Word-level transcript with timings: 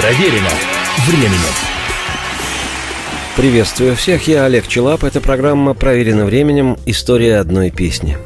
Проверено 0.00 0.48
временем. 1.06 1.54
Приветствую 3.36 3.94
всех, 3.96 4.28
я 4.28 4.46
Олег 4.46 4.66
Челап. 4.66 5.04
Это 5.04 5.20
программа 5.20 5.74
«Проверено 5.74 6.24
временем. 6.24 6.78
История 6.86 7.36
одной 7.36 7.70
песни». 7.70 8.16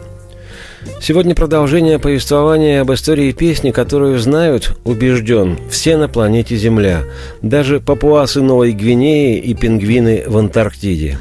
Сегодня 1.01 1.35
продолжение 1.35 1.99
повествования 1.99 2.81
об 2.81 2.93
истории 2.93 3.33
песни, 3.33 3.73
которую 3.73 4.21
знают, 4.21 4.77
убежден, 4.85 5.59
все 5.69 5.97
на 5.97 6.07
планете 6.07 6.55
Земля, 6.55 7.03
даже 7.43 7.81
папуасы 7.81 8.41
Новой 8.41 8.71
Гвинеи 8.71 9.41
и 9.41 9.53
пингвины 9.55 10.23
в 10.29 10.39
Антарктиде. 10.39 11.19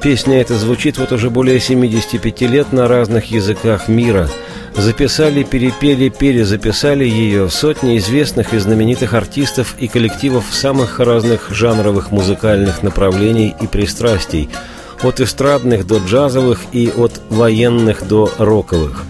Песня 0.00 0.40
эта 0.40 0.54
звучит 0.54 0.98
вот 0.98 1.10
уже 1.10 1.30
более 1.30 1.58
75 1.58 2.42
лет 2.42 2.72
на 2.72 2.86
разных 2.86 3.32
языках 3.32 3.88
мира. 3.88 4.30
Записали, 4.76 5.42
перепели, 5.42 6.08
перезаписали 6.08 7.04
ее 7.04 7.50
сотни 7.50 7.98
известных 7.98 8.54
и 8.54 8.58
знаменитых 8.58 9.14
артистов 9.14 9.74
и 9.78 9.88
коллективов 9.88 10.46
самых 10.50 11.00
разных 11.00 11.50
жанровых 11.50 12.10
музыкальных 12.12 12.82
направлений 12.82 13.54
и 13.60 13.66
пристрастий– 13.66 14.48
от 15.02 15.20
эстрадных 15.20 15.86
до 15.86 15.98
джазовых 15.98 16.60
и 16.72 16.92
от 16.94 17.20
военных 17.30 18.06
до 18.06 18.30
роковых. 18.38 19.04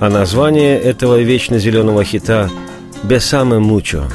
А 0.00 0.08
название 0.08 0.78
этого 0.78 1.20
вечно 1.20 1.58
зеленого 1.58 2.04
хита 2.04 2.50
«Бесаме 3.02 3.58
мучо». 3.58 4.08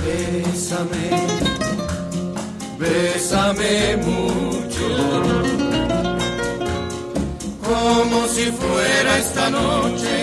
como 7.70 8.28
si 8.28 8.46
fuera 8.52 9.20
esta 9.20 9.48
noche 9.52 10.19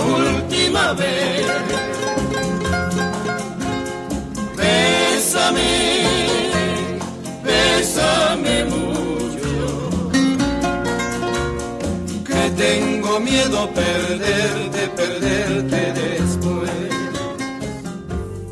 última 0.00 0.94
vez. 0.94 1.46
Bésame, 4.56 5.72
bésame 7.44 8.64
mucho, 8.64 9.90
que 12.24 12.42
tengo 12.56 13.20
miedo 13.20 13.68
perderte, 13.74 14.82
perderte 14.96 15.92
después. 16.00 16.70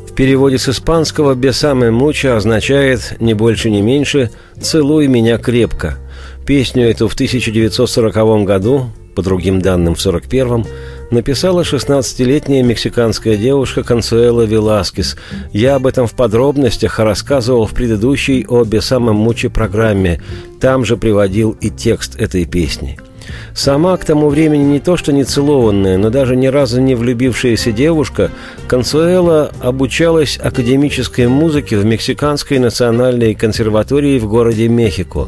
В 0.07 0.13
переводе 0.13 0.57
с 0.57 0.69
испанского 0.69 1.33
«бесаме 1.35 1.89
муча» 1.89 2.37
означает 2.37 3.15
«не 3.19 3.33
больше, 3.33 3.69
не 3.69 3.81
меньше, 3.81 4.29
целуй 4.59 5.07
меня 5.07 5.37
крепко». 5.37 5.97
Песню 6.45 6.89
эту 6.89 7.07
в 7.07 7.13
1940 7.13 8.43
году, 8.43 8.89
по 9.15 9.21
другим 9.21 9.61
данным 9.61 9.95
в 9.95 10.05
1941, 10.05 10.65
написала 11.11 11.61
16-летняя 11.61 12.63
мексиканская 12.63 13.37
девушка 13.37 13.83
Консуэла 13.83 14.43
Веласкес. 14.43 15.17
Я 15.51 15.75
об 15.75 15.85
этом 15.85 16.07
в 16.07 16.13
подробностях 16.13 16.99
рассказывал 16.99 17.67
в 17.67 17.73
предыдущей 17.73 18.45
о 18.47 18.63
«Бесамом 18.63 19.17
муче» 19.17 19.49
программе. 19.49 20.21
Там 20.59 20.85
же 20.85 20.97
приводил 20.97 21.51
и 21.61 21.69
текст 21.69 22.15
этой 22.15 22.45
песни– 22.45 22.97
Сама 23.53 23.97
к 23.97 24.05
тому 24.05 24.29
времени 24.29 24.63
не 24.63 24.79
то 24.79 24.97
что 24.97 25.11
не 25.11 25.23
целованная, 25.23 25.97
но 25.97 26.09
даже 26.09 26.35
ни 26.35 26.47
разу 26.47 26.81
не 26.81 26.95
влюбившаяся 26.95 27.71
девушка, 27.71 28.31
Консуэла 28.67 29.51
обучалась 29.59 30.39
академической 30.41 31.27
музыке 31.27 31.77
в 31.77 31.85
Мексиканской 31.85 32.59
национальной 32.59 33.35
консерватории 33.35 34.19
в 34.19 34.27
городе 34.27 34.67
Мехико. 34.67 35.27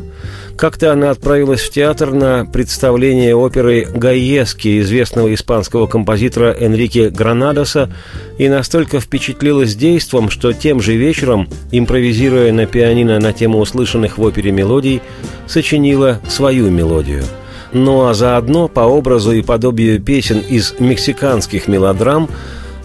Как-то 0.58 0.94
она 0.94 1.10
отправилась 1.10 1.62
в 1.62 1.70
театр 1.72 2.14
на 2.14 2.46
представление 2.46 3.36
оперы 3.36 3.88
«Гайески» 3.94 4.80
известного 4.82 5.34
испанского 5.34 5.88
композитора 5.88 6.54
Энрике 6.54 7.10
Гранадоса 7.10 7.92
и 8.38 8.48
настолько 8.48 9.00
впечатлилась 9.00 9.76
действом, 9.76 10.30
что 10.30 10.54
тем 10.54 10.80
же 10.80 10.96
вечером, 10.96 11.50
импровизируя 11.72 12.52
на 12.54 12.66
пианино 12.66 13.20
на 13.20 13.34
тему 13.34 13.60
услышанных 13.60 14.18
в 14.18 14.22
опере 14.22 14.52
мелодий, 14.52 15.02
сочинила 15.48 16.20
свою 16.28 16.70
мелодию– 16.70 17.24
ну 17.74 18.06
а 18.06 18.14
заодно 18.14 18.68
по 18.68 18.82
образу 18.82 19.32
и 19.32 19.42
подобию 19.42 20.00
песен 20.00 20.40
из 20.40 20.76
мексиканских 20.80 21.68
мелодрам 21.68 22.30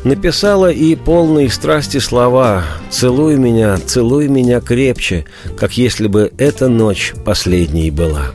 написала 0.04 0.70
и 0.70 0.94
полные 0.94 1.50
страсти 1.50 1.98
слова 1.98 2.64
«Целуй 2.91 3.36
меня, 3.36 3.76
целуй 3.78 4.28
меня 4.28 4.60
крепче», 4.60 5.25
как 5.56 5.76
если 5.76 6.09
бы 6.09 6.32
эта 6.38 6.69
ночь 6.69 7.14
последней 7.25 7.91
была. 7.91 8.26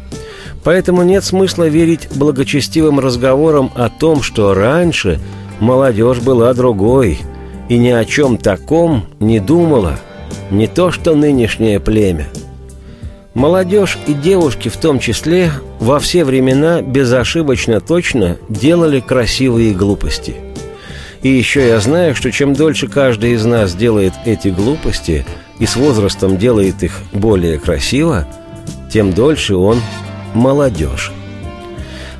Поэтому 0.64 1.04
нет 1.04 1.24
смысла 1.24 1.68
верить 1.68 2.08
благочестивым 2.16 3.00
разговорам 3.00 3.72
о 3.76 3.90
том, 3.90 4.22
что 4.22 4.54
раньше 4.54 5.20
молодежь 5.60 6.20
была 6.20 6.54
другой 6.54 7.20
и 7.70 7.78
ни 7.78 7.90
о 7.90 8.06
чем 8.06 8.38
таком 8.38 9.06
не 9.20 9.40
думала, 9.40 10.00
не 10.52 10.68
то 10.68 10.92
что 10.92 11.16
нынешнее 11.16 11.80
племя– 11.80 12.28
Молодежь 13.34 13.98
и 14.06 14.14
девушки 14.14 14.70
в 14.70 14.78
том 14.78 15.00
числе 15.00 15.52
во 15.80 16.00
все 16.00 16.24
времена 16.24 16.82
безошибочно 16.82 17.80
точно 17.80 18.38
делали 18.48 19.00
красивые 19.00 19.74
глупости. 19.74 20.36
И 21.24 21.30
еще 21.30 21.66
я 21.66 21.80
знаю, 21.80 22.16
что 22.16 22.32
чем 22.32 22.54
дольше 22.54 22.88
каждый 22.88 23.32
из 23.32 23.46
нас 23.46 23.74
делает 23.74 24.14
эти 24.26 24.50
глупости 24.50 25.26
и 25.58 25.66
с 25.66 25.78
возрастом 25.78 26.38
делает 26.38 26.84
их 26.84 27.00
более 27.14 27.58
красиво, 27.60 28.28
тем 28.92 29.14
дольше 29.14 29.56
он 29.56 29.82
молодежь. 30.34 31.14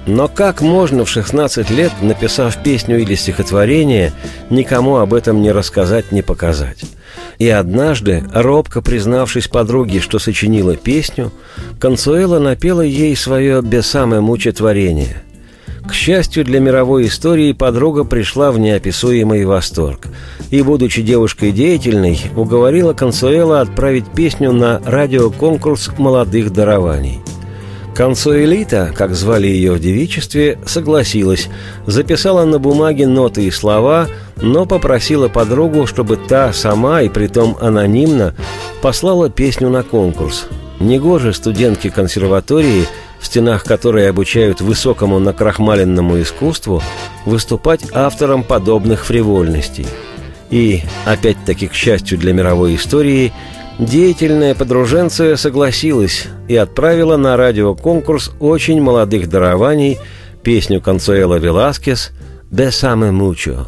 Но 0.06 0.28
как 0.28 0.62
можно 0.62 1.06
в 1.06 1.10
16 1.10 1.70
лет, 1.70 1.92
написав 2.02 2.62
песню 2.64 3.00
или 3.00 3.16
стихотворение, 3.16 4.14
никому 4.50 4.98
об 4.98 5.14
этом 5.14 5.42
не 5.42 5.52
рассказать, 5.52 6.12
не 6.12 6.22
показать? 6.22 6.82
И 7.40 7.50
однажды, 7.50 8.24
робко 8.34 8.82
признавшись 8.82 9.48
подруге, 9.48 10.00
что 10.00 10.20
сочинила 10.20 10.76
песню, 10.76 11.32
Консуэла 11.80 12.40
напела 12.40 12.82
ей 12.82 13.16
свое 13.16 13.62
«Бесаме 13.62 14.20
мучетворение». 14.20 15.24
К 15.88 15.94
счастью 15.94 16.46
для 16.46 16.60
мировой 16.60 17.08
истории, 17.08 17.52
подруга 17.52 18.04
пришла 18.04 18.52
в 18.52 18.60
неописуемый 18.60 19.46
восторг. 19.46 20.08
И, 20.50 20.62
будучи 20.62 21.02
девушкой 21.02 21.52
деятельной, 21.52 22.20
уговорила 22.36 22.94
Консуэла 22.94 23.62
отправить 23.62 24.06
песню 24.08 24.52
на 24.52 24.82
радиоконкурс 24.86 25.92
молодых 25.98 26.52
дарований– 26.54 27.20
Консуэлита, 27.94 28.92
как 28.96 29.14
звали 29.14 29.48
ее 29.48 29.74
в 29.74 29.80
девичестве, 29.80 30.58
согласилась, 30.66 31.48
записала 31.86 32.44
на 32.44 32.58
бумаге 32.58 33.08
ноты 33.08 33.46
и 33.46 33.52
слова, 33.52 34.08
но 34.42 34.66
попросила 34.66 35.28
подругу, 35.28 35.86
чтобы 35.86 36.18
та 36.18 36.54
сама, 36.54 37.04
и 37.04 37.10
притом 37.10 37.56
анонимно, 37.62 38.34
послала 38.82 39.30
песню 39.30 39.70
на 39.70 39.84
конкурс. 39.84 40.48
Негоже 40.80 41.34
студентки 41.34 41.90
консерватории, 41.90 42.86
в 43.24 43.26
стенах 43.26 43.64
которой 43.64 44.10
обучают 44.10 44.60
высокому 44.60 45.18
накрахмаленному 45.20 46.22
искусству, 46.22 46.84
выступать 47.26 47.82
автором 47.94 48.44
подобных 48.44 49.06
фривольностей. 49.06 49.88
И, 50.50 50.84
опять-таки, 51.06 51.68
к 51.68 51.74
счастью 51.74 52.18
для 52.20 52.34
мировой 52.34 52.76
истории, 52.76 53.34
Деятельная 53.80 54.54
подруженция 54.54 55.36
согласилась 55.36 56.28
и 56.48 56.56
отправила 56.56 57.18
на 57.18 57.36
радиоконкурс 57.38 58.32
очень 58.40 58.80
молодых 58.80 59.28
дарований 59.28 59.98
песню 60.44 60.80
Консуэла 60.80 61.40
Веласкес 61.40 62.12
«De 62.52 62.68
Same 62.68 63.12
Mucho». 63.12 63.66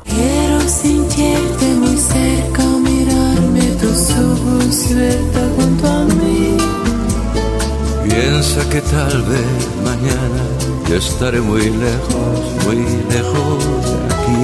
Piensa 8.55 8.69
que 8.69 8.81
tal 8.81 9.21
vez 9.23 9.67
mañana 9.83 10.43
yo 10.87 10.95
estaré 10.95 11.41
muy 11.41 11.63
lejos, 11.63 12.39
muy 12.65 12.77
lejos 13.11 13.65
de 13.85 13.97
aquí. 14.15 14.43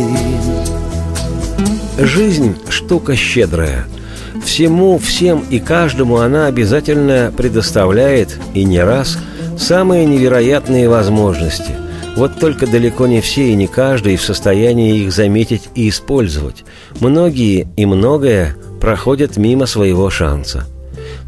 Жизнь– 2.05 2.55
штука 2.69 3.15
щедрая– 3.15 3.87
Всему, 4.45 4.97
всем 4.97 5.45
и 5.49 5.59
каждому 5.59 6.17
она 6.17 6.47
обязательно 6.47 7.31
предоставляет, 7.37 8.37
и 8.53 8.65
не 8.65 8.83
раз, 8.83 9.17
самые 9.57 10.05
невероятные 10.05 10.89
возможности. 10.89 11.71
Вот 12.17 12.37
только 12.39 12.67
далеко 12.67 13.07
не 13.07 13.21
все 13.21 13.51
и 13.51 13.55
не 13.55 13.67
каждый 13.67 14.17
в 14.17 14.23
состоянии 14.23 14.97
их 14.97 15.13
заметить 15.13 15.69
и 15.75 15.87
использовать. 15.87 16.65
Многие 16.99 17.67
и 17.77 17.85
многое 17.85 18.57
проходят 18.81 19.37
мимо 19.37 19.67
своего 19.67 20.09
шанса. 20.09 20.65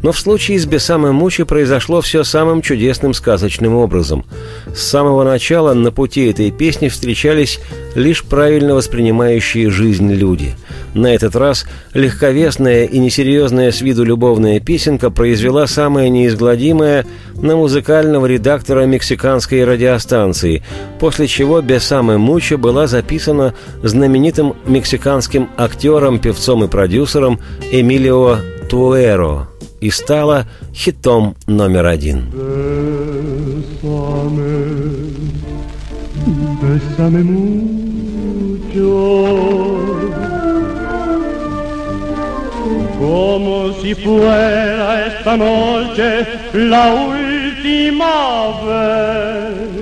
Но 0.04 0.12
в 0.12 0.18
случае 0.18 0.58
с 0.58 0.66
Бесамой 0.66 1.12
Мучи 1.12 1.44
произошло 1.44 2.00
все 2.00 2.24
самым 2.24 2.60
чудесным 2.60 3.14
сказочным 3.14 3.74
образом. 3.74 4.24
С 4.72 4.82
самого 4.82 5.24
начала 5.24 5.72
на 5.72 5.90
пути 5.90 6.26
этой 6.26 6.50
песни 6.50 6.88
встречались 6.88 7.58
лишь 7.96 8.22
правильно 8.22 8.74
воспринимающие 8.74 9.70
жизнь 9.70 10.12
люди– 10.12 10.54
на 10.94 11.12
этот 11.12 11.34
раз 11.34 11.66
легковесная 11.92 12.84
и 12.84 12.98
несерьезная 12.98 13.72
с 13.72 13.80
виду 13.80 14.04
любовная 14.04 14.60
песенка 14.60 15.10
произвела 15.10 15.66
самое 15.66 16.08
неизгладимое 16.08 17.04
на 17.34 17.56
музыкального 17.56 18.26
редактора 18.26 18.86
мексиканской 18.86 19.64
радиостанции, 19.64 20.62
после 21.00 21.26
чего 21.26 21.60
без 21.60 21.82
самой 21.82 22.18
мучи 22.18 22.54
была 22.54 22.86
записана 22.86 23.54
знаменитым 23.82 24.54
мексиканским 24.66 25.50
актером, 25.56 26.20
певцом 26.20 26.64
и 26.64 26.68
продюсером 26.68 27.40
Эмилио 27.72 28.38
«Туэро» 28.70 29.48
и 29.84 29.90
стала 29.90 30.46
хитом 30.72 31.36
номер 31.46 31.84
один. 31.84 32.30
Como 42.98 43.74
si 43.82 43.92
fuera 43.94 45.06
esta 45.08 45.36
noche 45.36 46.26
la 46.54 46.84
última 47.12 48.16
vez. 48.64 49.73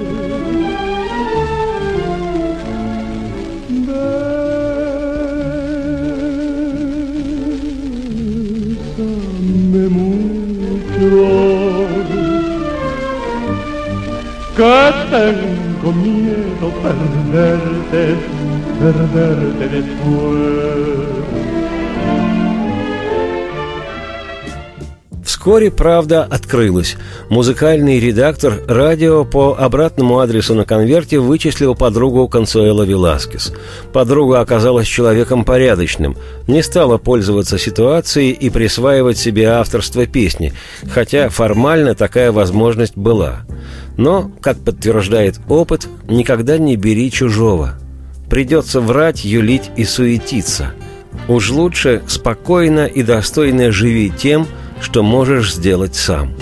Que 14.62 14.92
tengo 15.10 15.92
miedo 15.92 16.70
perderte, 16.82 18.16
perderte 18.78 19.68
después. 19.68 21.12
Вскоре 25.24 25.72
правда 25.72 26.22
открылась. 26.22 26.96
Музыкальный 27.28 27.98
редактор 27.98 28.62
радио 28.68 29.24
по 29.24 29.56
обратному 29.58 30.20
адресу 30.20 30.54
на 30.54 30.64
конверте 30.64 31.18
вычислил 31.18 31.74
подругу 31.74 32.28
Консуэла 32.28 32.84
Веласкес. 32.84 33.52
Подруга 33.92 34.38
оказалась 34.38 34.86
человеком 34.86 35.44
порядочным, 35.44 36.16
не 36.46 36.62
стала 36.62 36.96
пользоваться 36.96 37.58
ситуацией 37.58 38.30
и 38.30 38.50
присваивать 38.50 39.18
себе 39.18 39.48
авторство 39.48 40.06
песни, 40.06 40.52
хотя 40.88 41.28
формально 41.28 41.96
такая 41.96 42.30
возможность 42.30 42.96
была. 42.96 43.44
Но, 43.96 44.30
как 44.40 44.58
подтверждает 44.58 45.40
опыт, 45.48 45.86
никогда 46.08 46.58
не 46.58 46.76
бери 46.76 47.10
чужого. 47.10 47.74
Придется 48.30 48.80
врать, 48.80 49.24
юлить 49.24 49.70
и 49.76 49.84
суетиться. 49.84 50.72
Уж 51.28 51.50
лучше 51.50 52.02
спокойно 52.06 52.86
и 52.86 53.02
достойно 53.02 53.70
живи 53.70 54.10
тем, 54.10 54.46
что 54.80 55.02
можешь 55.02 55.54
сделать 55.54 55.94
сам. 55.94 56.34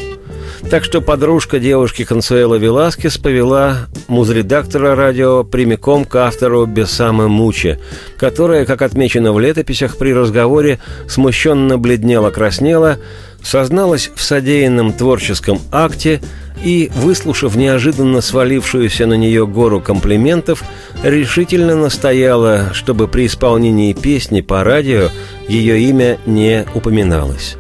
Так 0.69 0.85
что 0.85 1.01
подружка 1.01 1.59
девушки 1.59 2.05
Консуэла 2.05 2.55
Веласкес 2.55 3.19
повела 3.19 3.89
музредактора 4.09 4.95
радио 4.95 5.43
прямиком 5.43 6.05
к 6.05 6.15
автору 6.17 6.67
Бесама 6.67 7.29
Муче, 7.29 7.81
которая, 8.17 8.67
как 8.67 8.83
отмечено 8.83 9.33
в 9.33 9.41
летописях 9.41 9.97
при 9.97 10.13
разговоре, 10.13 10.79
смущенно 11.09 11.79
бледнела-краснела, 11.79 12.99
созналась 13.43 14.11
в 14.15 14.23
содеянном 14.23 14.93
творческом 14.93 15.59
акте 15.73 16.21
и, 16.65 16.91
выслушав 16.95 17.57
неожиданно 17.57 18.21
свалившуюся 18.21 19.07
на 19.07 19.15
нее 19.15 19.47
гору 19.47 19.81
комплиментов, 19.81 20.63
решительно 21.03 21.77
настояла, 21.77 22.73
чтобы 22.73 23.09
при 23.09 23.27
исполнении 23.27 23.93
песни 23.93 24.41
по 24.41 24.65
радио 24.65 25.09
ее 25.49 25.81
имя 25.81 26.19
не 26.27 26.67
упоминалось. 26.75 27.57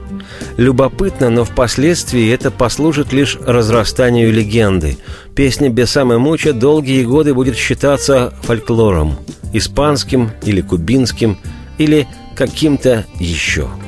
Любопытно, 0.56 1.30
но 1.30 1.44
впоследствии 1.44 2.32
это 2.32 2.50
послужит 2.50 3.12
лишь 3.12 3.38
разрастанию 3.46 4.32
легенды. 4.32 4.98
Песня 5.34 5.70
«Бесаме 5.70 6.18
Муча» 6.18 6.52
долгие 6.52 7.04
годы 7.04 7.34
будет 7.34 7.56
считаться 7.56 8.34
фольклором, 8.42 9.16
испанским 9.52 10.30
или 10.42 10.60
кубинским, 10.60 11.38
или 11.78 12.06
каким-то 12.34 13.06
еще– 13.18 13.68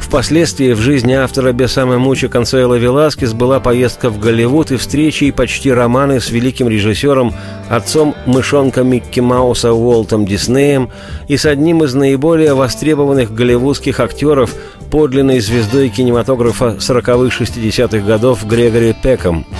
Впоследствии 0.00 0.72
в 0.72 0.80
жизни 0.80 1.12
автора 1.12 1.52
Бесама 1.52 1.98
Муча 1.98 2.28
Консуэла 2.28 2.74
Веласкес 2.74 3.32
была 3.32 3.60
поездка 3.60 4.10
в 4.10 4.18
Голливуд 4.18 4.72
и 4.72 4.76
встречи 4.76 5.24
и 5.24 5.30
почти 5.30 5.70
романы 5.70 6.20
с 6.20 6.30
великим 6.30 6.68
режиссером, 6.68 7.32
отцом 7.68 8.16
мышонка 8.26 8.82
Микки 8.82 9.20
Мауса 9.20 9.72
Уолтом 9.72 10.26
Диснеем 10.26 10.90
и 11.28 11.36
с 11.36 11.44
одним 11.44 11.84
из 11.84 11.94
наиболее 11.94 12.54
востребованных 12.54 13.32
голливудских 13.32 14.00
актеров, 14.00 14.54
подлинной 14.90 15.38
звездой 15.38 15.90
кинематографа 15.90 16.76
40-х-60-х 16.80 18.04
годов 18.04 18.44
Грегори 18.46 18.96
Пеком– 19.00 19.46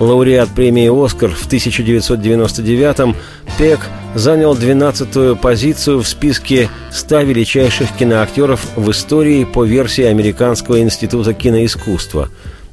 лауреат 0.00 0.50
премии 0.50 1.04
«Оскар» 1.04 1.30
в 1.30 1.48
1999-м, 1.48 3.16
Пек 3.58 3.80
занял 4.14 4.54
12-ю 4.54 5.36
позицию 5.36 6.02
в 6.02 6.08
списке 6.08 6.68
100 6.92 7.20
величайших 7.22 7.88
киноактеров 7.96 8.66
в 8.76 8.90
истории 8.90 9.44
по 9.44 9.64
версии 9.64 10.04
Американского 10.04 10.80
института 10.80 11.32
киноискусства. 11.34 12.28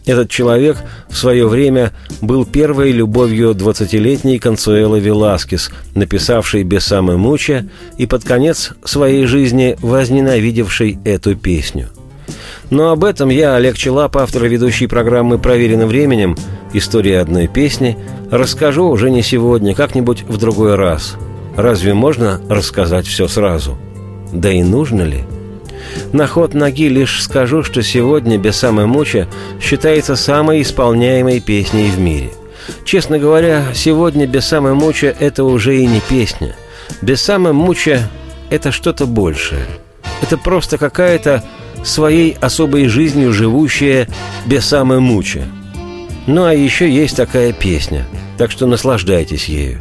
Этот 0.05 0.29
человек 0.29 0.77
в 1.09 1.15
свое 1.15 1.47
время 1.47 1.93
был 2.19 2.45
первой 2.45 2.91
любовью 2.91 3.51
20-летней 3.51 4.37
Консуэлы 4.37 4.99
Веласкес, 4.99 5.71
написавшей 5.95 6.63
«Бесамы 6.63 7.17
Муча» 7.17 7.65
и 7.97 8.05
под 8.05 8.25
конец 8.25 8.71
своей 8.83 9.25
жизни 9.25 9.77
возненавидевшей 9.81 10.99
эту 11.05 11.35
песню– 11.35 11.87
но 12.69 12.91
об 12.91 13.03
этом 13.03 13.29
я, 13.29 13.55
Олег 13.55 13.77
Челап, 13.77 14.17
автор 14.17 14.45
ведущей 14.45 14.87
программы 14.87 15.37
«Проверено 15.37 15.85
временем. 15.85 16.35
История 16.73 17.19
одной 17.19 17.47
песни», 17.47 17.97
расскажу 18.31 18.87
уже 18.87 19.11
не 19.11 19.21
сегодня, 19.21 19.75
как-нибудь 19.75 20.23
в 20.23 20.37
другой 20.37 20.75
раз. 20.75 21.15
Разве 21.55 21.93
можно 21.93 22.41
рассказать 22.49 23.05
все 23.05 23.27
сразу? 23.27 23.77
Да 24.31 24.51
и 24.51 24.63
нужно 24.63 25.03
ли? 25.03 25.23
На 26.11 26.27
ход 26.27 26.53
ноги 26.53 26.89
лишь 26.89 27.21
скажу, 27.21 27.61
что 27.61 27.83
сегодня 27.83 28.37
«Бесамы 28.37 28.87
Муча» 28.87 29.27
считается 29.61 30.15
самой 30.15 30.61
исполняемой 30.63 31.39
песней 31.39 31.91
в 31.91 31.99
мире. 31.99 32.31
Честно 32.85 33.19
говоря, 33.19 33.65
сегодня 33.75 34.25
«Бесамы 34.25 34.73
Муча»— 34.73 35.15
это 35.19 35.43
уже 35.43 35.77
и 35.77 35.85
не 35.85 36.01
песня. 36.01 36.55
«Бесамы 37.01 37.53
Муча»— 37.53 38.09
это 38.49 38.71
что-то 38.71 39.05
большее. 39.05 39.65
Это 40.21 40.37
просто 40.37 40.77
какая-то 40.77 41.43
своей 41.83 42.37
особой 42.39 42.87
жизнью 42.87 43.33
живущая 43.33 44.07
Бесамы 44.45 44.99
Муча. 44.99 45.43
Ну 46.27 46.45
а 46.45 46.53
еще 46.53 46.89
есть 46.89 47.17
такая 47.17 47.51
песня, 47.53 48.05
так 48.37 48.51
что 48.51 48.65
наслаждайтесь 48.65 49.45
ею. 49.45 49.79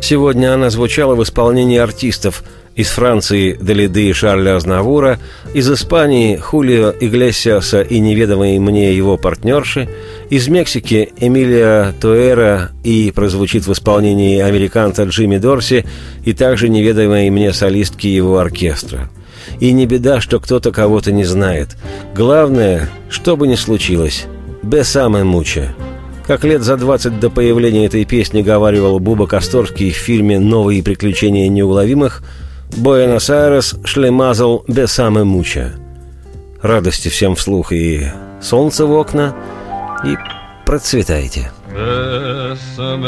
Сегодня 0.00 0.54
она 0.54 0.70
звучала 0.70 1.14
в 1.14 1.22
исполнении 1.22 1.78
артистов 1.78 2.44
из 2.76 2.88
Франции 2.88 3.58
Делиды 3.60 4.08
и 4.08 4.12
Шарля 4.12 4.56
Азнавура, 4.56 5.18
из 5.52 5.70
Испании 5.70 6.36
Хулио 6.36 6.94
Иглесиаса 6.98 7.82
и 7.82 7.98
неведомой 7.98 8.58
мне 8.58 8.94
его 8.94 9.16
партнерши, 9.16 9.88
из 10.28 10.48
Мексики 10.48 11.12
Эмилия 11.16 11.92
Туэра 12.00 12.70
и 12.84 13.12
прозвучит 13.14 13.66
в 13.66 13.72
исполнении 13.72 14.40
американца 14.40 15.04
Джимми 15.04 15.38
Дорси 15.38 15.84
и 16.24 16.32
также 16.32 16.68
неведомой 16.68 17.28
мне 17.30 17.52
солистки 17.52 18.06
его 18.06 18.38
оркестра– 18.38 19.10
и 19.58 19.72
не 19.72 19.86
беда, 19.86 20.20
что 20.20 20.40
кто-то 20.40 20.70
кого-то 20.70 21.12
не 21.12 21.24
знает. 21.24 21.76
Главное, 22.14 22.88
что 23.08 23.36
бы 23.36 23.46
ни 23.46 23.54
случилось, 23.54 24.26
«Бе 24.62 24.84
самая 24.84 25.24
муча». 25.24 25.74
Как 26.30 26.44
лет 26.44 26.62
за 26.62 26.76
20 26.76 27.18
до 27.18 27.28
появления 27.28 27.86
этой 27.86 28.04
песни 28.04 28.42
говаривал 28.42 29.00
Буба 29.00 29.26
Косторский 29.26 29.90
в 29.90 29.96
фильме 29.96 30.38
«Новые 30.38 30.80
приключения 30.80 31.48
неуловимых», 31.48 32.22
«Буэнос-Айрес 32.76 33.74
шлемазал 33.82 34.64
самая 34.86 35.24
муча». 35.24 35.72
Радости 36.62 37.08
всем 37.08 37.34
вслух 37.34 37.72
и 37.72 38.04
солнце 38.40 38.86
в 38.86 38.92
окна, 38.92 39.34
и 40.04 40.16
процветайте. 40.64 41.50
Бесаме, 41.74 43.00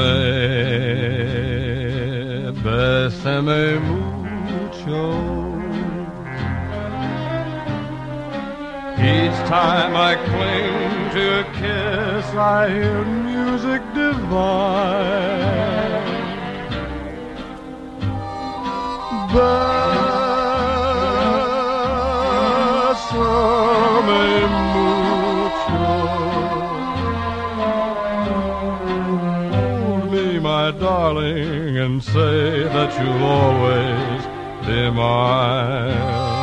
бесаме 2.64 3.78
мучо. 3.78 5.31
Each 9.32 9.48
time 9.48 9.96
I 9.96 10.14
cling 10.14 11.10
to 11.14 11.40
a 11.40 11.44
kiss, 11.54 12.26
I 12.34 12.68
hear 12.68 13.04
music 13.04 13.82
divine. 13.94 15.22
Bésame 19.32 19.72
me, 30.10 30.26
my 30.40 30.70
darling, 30.72 31.78
and 31.78 32.04
say 32.04 32.64
that 32.74 32.90
you'll 32.98 33.24
always 33.24 34.22
be 34.66 34.90
mine. 34.90 36.41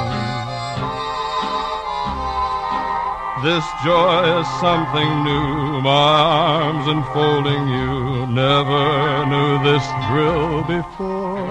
This 3.41 3.63
joy 3.86 4.39
is 4.41 4.48
something 4.60 5.24
new. 5.24 5.79
My 5.79 5.91
arms 5.91 6.88
enfolding 6.89 7.69
you 7.69 8.27
never 8.27 9.25
knew 9.27 9.63
this 9.63 9.86
thrill 10.08 10.63
before. 10.63 11.48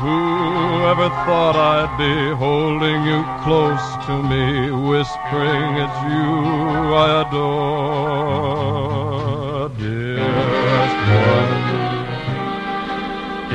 Whoever 0.00 1.08
thought 1.26 1.56
I'd 1.56 1.92
be 1.98 2.32
holding 2.34 3.04
you 3.04 3.22
close 3.44 3.86
to 4.06 4.14
me, 4.22 4.70
whispering 4.88 5.76
it's 5.84 6.00
you 6.08 6.32
I 6.96 7.20
adore, 7.26 8.38
dearest 9.78 11.00
one. 11.28 11.52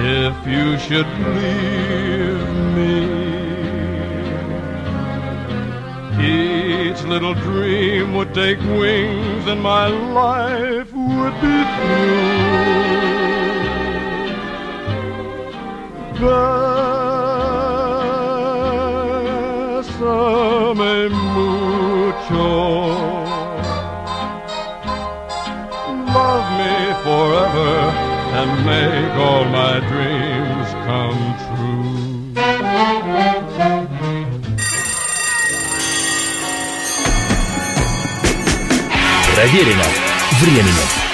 If 0.05 0.37
you 0.45 0.77
should 0.77 1.09
leave 1.35 2.47
me, 2.77 3.06
each 6.97 7.05
little 7.05 7.33
dream 7.33 8.13
would 8.15 8.33
take 8.33 8.59
wings 8.59 9.45
and 9.47 9.61
my 9.61 9.87
life 9.87 10.91
would 10.93 11.33
be 11.41 11.63
through. 11.75 12.57
Bésame 19.77 21.09
mucho. 21.35 22.41
Love 26.15 26.47
me 26.59 26.75
forever 27.03 27.73
and 28.39 28.49
make 28.65 29.15
all 29.27 29.45
my 29.45 29.75
dreams 29.91 30.69
come 30.87 31.21
true. 31.45 31.77
Проверено 39.37 39.83
временем. 40.41 41.06